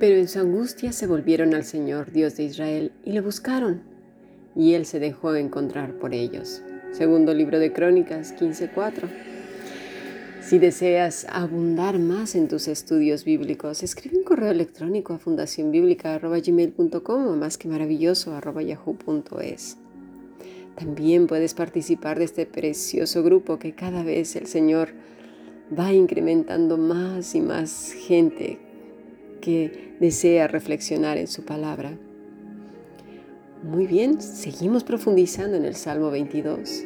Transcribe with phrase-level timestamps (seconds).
[0.00, 3.82] Pero en su angustia se volvieron al Señor, Dios de Israel, y le buscaron,
[4.54, 6.62] y él se dejó encontrar por ellos.
[6.92, 9.08] Segundo libro de Crónicas 15:4.
[10.40, 17.36] Si deseas abundar más en tus estudios bíblicos, escribe un correo electrónico a fundacionbiblica.gmail.com o
[17.36, 19.78] más que maravilloso yahoo.es.
[20.76, 24.90] También puedes participar de este precioso grupo que cada vez el Señor
[25.76, 28.67] va incrementando más y más gente
[29.40, 31.96] que desea reflexionar en su palabra.
[33.62, 36.84] Muy bien, seguimos profundizando en el Salmo 22.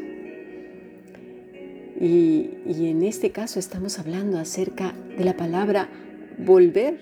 [2.00, 5.88] Y, en este caso estamos hablando acerca de la palabra
[6.38, 6.98] volver.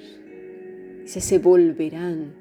[1.03, 2.35] Dice, se volverán.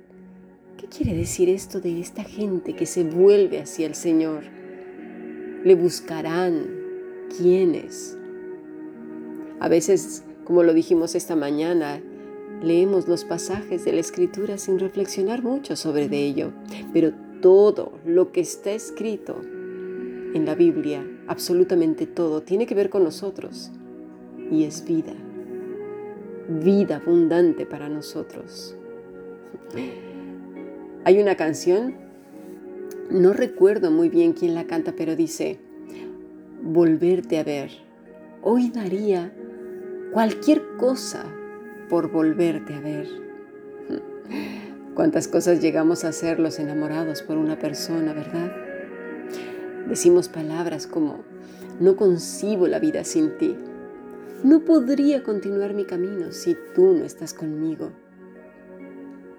[0.78, 4.44] ¿Qué quiere decir esto de esta gente que se vuelve hacia el Señor?
[5.64, 6.80] Le buscarán.
[7.38, 8.18] ¿Quiénes?
[9.60, 12.02] A veces, como lo dijimos esta mañana,
[12.62, 16.52] leemos los pasajes de la Escritura sin reflexionar mucho sobre ello,
[16.94, 19.40] pero todo lo que está escrito
[20.34, 23.72] en la Biblia, absolutamente todo, tiene que ver con nosotros
[24.52, 25.14] y es vida,
[26.48, 28.76] vida abundante para nosotros.
[31.06, 31.96] Hay una canción,
[33.10, 35.60] no recuerdo muy bien quién la canta, pero dice,
[36.62, 37.72] volverte a ver.
[38.42, 39.34] Hoy daría
[40.12, 41.26] cualquier cosa
[41.90, 43.08] por volverte a ver.
[44.94, 48.52] Cuántas cosas llegamos a ser los enamorados por una persona, ¿verdad?
[49.88, 51.24] Decimos palabras como,
[51.80, 53.56] no concibo la vida sin ti.
[54.44, 57.92] No podría continuar mi camino si tú no estás conmigo.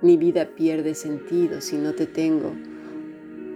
[0.02, 2.52] Mi vida pierde sentido si no te tengo.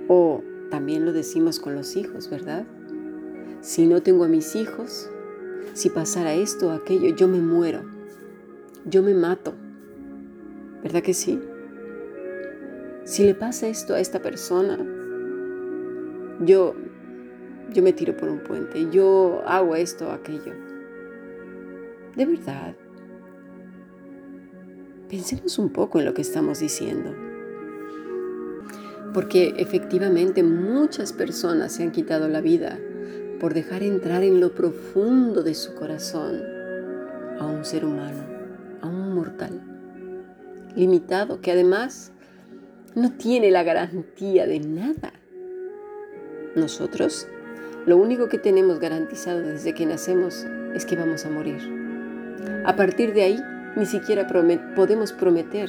[0.09, 2.65] O también lo decimos con los hijos, ¿verdad?
[3.61, 5.09] Si no tengo a mis hijos,
[5.73, 7.94] si pasara esto o aquello, yo me muero.
[8.85, 9.55] Yo me mato.
[10.83, 11.41] ¿Verdad que sí?
[13.05, 14.79] Si le pasa esto a esta persona,
[16.41, 16.75] yo,
[17.73, 20.53] yo me tiro por un puente, yo hago esto o aquello.
[22.17, 22.75] De verdad,
[25.09, 27.15] pensemos un poco en lo que estamos diciendo.
[29.13, 32.79] Porque efectivamente muchas personas se han quitado la vida
[33.39, 36.43] por dejar entrar en lo profundo de su corazón
[37.39, 38.34] a un ser humano,
[40.75, 42.13] limitado, que además
[42.95, 45.13] no tiene la garantía de nada
[46.57, 47.27] nosotros,
[47.87, 51.61] lo único que tenemos garantizado desde que nacemos es que vamos a morir.
[52.65, 53.41] A partir de ahí,
[53.77, 55.69] ni siquiera podemos prometer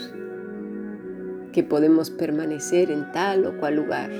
[1.51, 4.11] que podemos permanecer en tal o cual lugar.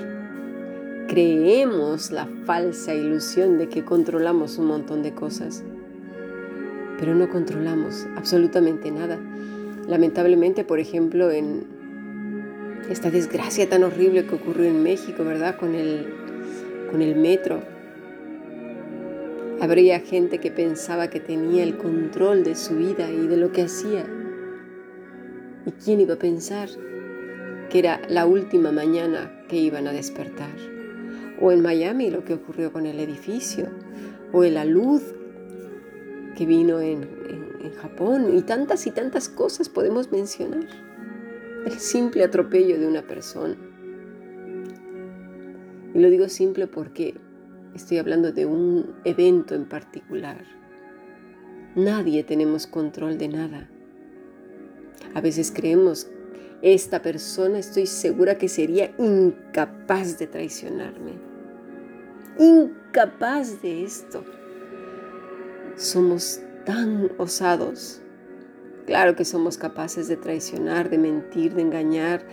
[1.08, 5.64] Creemos la falsa ilusión de que controlamos un montón de cosas,
[7.00, 9.20] pero no controlamos absolutamente nada.
[9.88, 11.68] Lamentablemente, por ejemplo, en
[12.90, 15.58] esta desgracia tan horrible que ocurrió en México, ¿verdad?
[15.58, 16.08] Con el
[16.92, 17.62] con el metro.
[19.60, 23.64] Habría gente que pensaba que tenía el control de su vida y de lo que
[23.64, 24.06] hacía.
[25.66, 26.70] ¿Y quién iba a pensar
[27.70, 30.56] que era la última mañana que iban a despertar?
[31.42, 33.68] O en Miami lo que ocurrió con el edificio,
[34.32, 35.02] o en la luz
[36.36, 37.08] que vino en,
[37.62, 40.68] en Japón, y tantas y tantas cosas podemos mencionar.
[41.66, 43.56] El simple atropello de una persona
[45.96, 47.16] y lo digo simple porque
[47.74, 50.44] estoy hablando de un evento en particular.
[51.74, 53.70] Nadie tenemos control de nada.
[55.14, 56.10] A veces creemos,
[56.62, 61.14] esta persona estoy segura que sería incapaz de traicionarme.
[62.40, 64.26] Incapaz de esto.
[65.76, 68.02] Somos tan osados.
[68.86, 72.26] Claro que somos capaces de traicionar, de mentir, de engañar,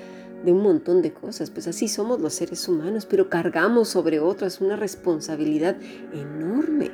[0.44, 4.60] de un montón de cosas, pues así somos los seres humanos, pero cargamos sobre otras
[4.60, 5.76] una responsabilidad
[6.12, 6.90] enorme.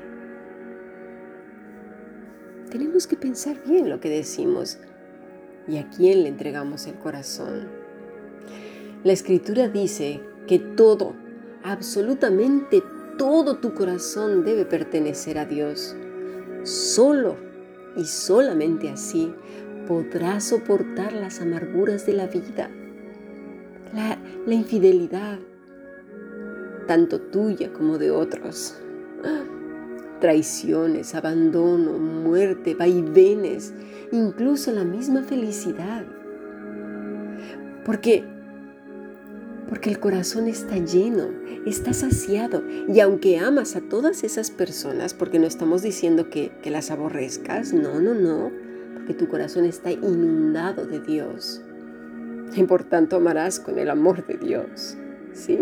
[2.71, 4.79] Tenemos que pensar bien lo que decimos
[5.67, 7.69] y a quién le entregamos el corazón.
[9.05, 11.15] La escritura dice que todo,
[11.63, 12.83] absolutamente
[13.17, 15.97] todo tu corazón debe pertenecer a Dios.
[16.65, 17.37] Solo
[17.97, 19.33] y solamente así
[19.87, 22.71] podrás soportar las amarguras de la vida
[23.95, 25.39] la, infidelidad,
[26.87, 28.77] tanto tuya como de otros.
[30.21, 33.73] Traiciones, abandono, muerte, vaivenes,
[34.11, 36.05] incluso la misma felicidad.
[37.85, 38.25] Porque,
[39.69, 41.29] porque el corazón está lleno,
[41.67, 42.63] está saciado.
[42.89, 48.01] Y aunque amas a todas esas personas, porque no estamos diciendo que, las aborrezcas, no,
[48.01, 48.51] no, no
[49.07, 51.63] que tu corazón está inundado de Dios.
[52.55, 54.97] Y por tanto amarás con el amor de Dios.
[55.33, 55.59] ¿Sí?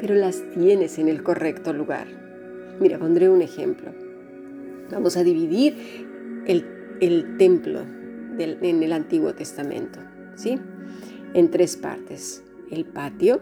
[0.00, 2.08] Pero las tienes en el correcto lugar.
[2.80, 3.92] Mira, pondré un ejemplo.
[4.90, 5.76] Vamos a dividir
[6.46, 7.82] el, templo
[8.38, 10.00] en el Antiguo Testamento,
[10.34, 10.58] ¿sí?
[11.34, 12.42] En tres partes.
[12.70, 13.40] El patio,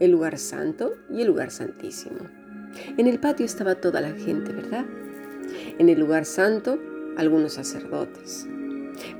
[0.00, 2.18] el lugar santo y el lugar santísimo.
[2.96, 4.84] En el patio estaba toda la gente, ¿verdad?
[5.78, 6.78] En el lugar santo,
[7.16, 8.48] algunos sacerdotes.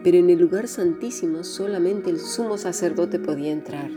[0.03, 3.91] Pero en el lugar santísimo solamente el sumo sacerdote podía entrar.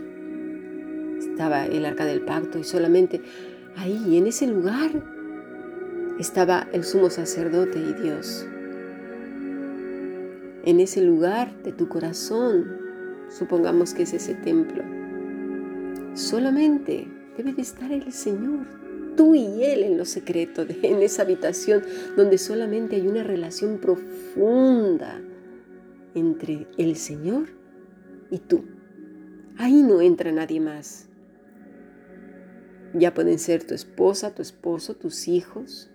[1.18, 3.22] Estaba el arca del pacto y solamente
[3.76, 4.90] ahí, en ese lugar,
[6.18, 8.46] estaba el sumo sacerdote y Dios.
[10.64, 12.78] En ese lugar de tu corazón,
[13.28, 14.82] supongamos que es ese templo,
[16.16, 18.66] solamente debe de estar el Señor,
[19.16, 21.82] tú y Él en lo secreto, en esa habitación
[22.16, 25.20] donde solamente hay una relación profunda
[26.14, 27.48] entre el Señor
[28.30, 28.64] y tú.
[29.58, 31.08] Ahí no entra nadie más.
[32.94, 35.90] Ya pueden ser tu esposa, tu esposo, tus hijos,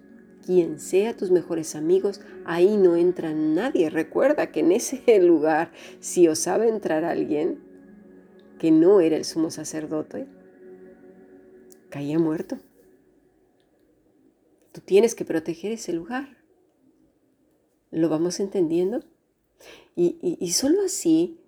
[0.46, 3.90] quien sea tus mejores amigos, ahí no entra nadie.
[3.90, 7.71] Recuerda que en ese lugar, si osaba entrar alguien
[8.62, 10.28] que no era el sumo sacerdote,
[11.90, 12.60] caía muerto.
[14.72, 16.38] Tú tienes que proteger ese lugar.
[17.90, 19.04] ¿Lo vamos entendiendo?
[19.96, 21.40] Y, y, solo así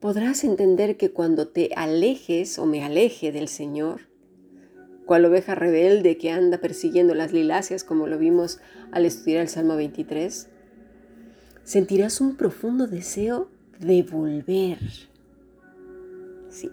[0.00, 4.08] podrás entender que cuando te alejes o me aleje del Señor,
[5.06, 8.58] cual oveja rebelde que anda persiguiendo las liláceas, como lo vimos
[8.90, 10.48] al estudiar el Salmo 23,
[11.62, 15.11] sentirás un profundo deseo de volver.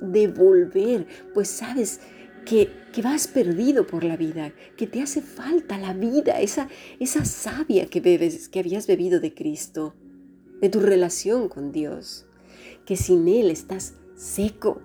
[0.01, 2.01] De volver, pues sabes
[2.45, 6.67] que, que, vas perdido por la vida, que te hace falta la vida, esa,
[6.99, 9.93] esa savia que bebes, que habías bebido de Cristo,
[10.61, 12.25] de tu relación con Dios,
[12.85, 14.81] que sin Él estás seco,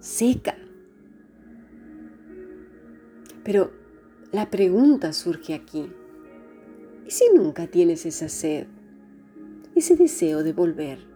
[0.00, 0.56] seca.
[3.44, 3.72] Pero
[4.32, 5.90] la pregunta surge aquí.
[7.06, 8.66] ¿Y si nunca tienes esa sed,
[9.74, 11.11] ese deseo de volver?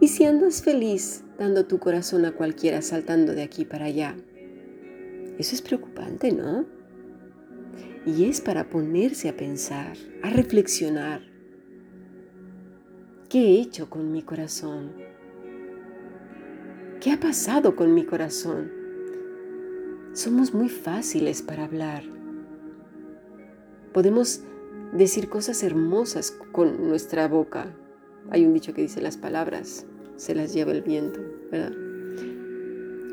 [0.00, 4.16] ¿Y si andas feliz dando tu corazón a cualquiera saltando de aquí para allá?
[5.38, 6.66] Eso es preocupante, ¿no?
[8.04, 11.22] Y es para ponerse a pensar, a reflexionar.
[13.28, 14.92] ¿Qué he hecho con mi corazón?
[17.00, 18.82] ¿Qué ha pasado con mi corazón?
[20.12, 22.04] somos muy fáciles para hablar.
[23.92, 24.42] Podemos
[24.92, 27.74] decir cosas hermosas con nuestra boca.
[28.30, 29.86] Hay un dicho que dice las palabras
[30.16, 31.20] se las lleva el viento,
[31.50, 31.72] ¿verdad?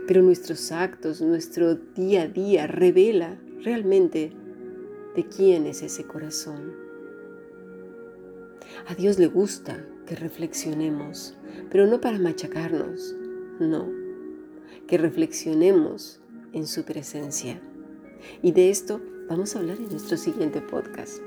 [0.08, 4.32] Pero nuestros actos, nuestro día a día revela realmente
[5.16, 6.74] de quién es ese corazón.
[8.88, 11.36] A Dios le gusta que reflexionemos,
[11.70, 13.16] pero no para machacarnos,
[13.60, 13.88] no,
[14.88, 16.20] que reflexionemos
[16.54, 17.60] en su presencia.
[18.42, 21.22] Y de esto vamos a hablar en nuestro siguiente podcast.